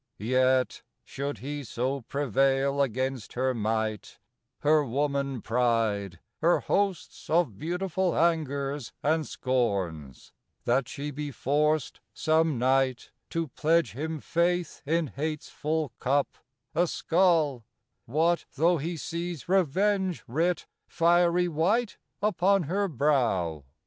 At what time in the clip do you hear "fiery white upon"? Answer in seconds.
20.87-22.63